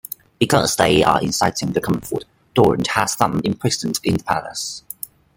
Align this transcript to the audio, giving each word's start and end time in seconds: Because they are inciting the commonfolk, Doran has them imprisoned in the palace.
Because 0.39 0.77
they 0.77 1.03
are 1.03 1.21
inciting 1.21 1.73
the 1.73 1.79
commonfolk, 1.79 2.23
Doran 2.55 2.83
has 2.85 3.15
them 3.17 3.39
imprisoned 3.43 3.99
in 4.03 4.15
the 4.17 4.23
palace. 4.23 4.81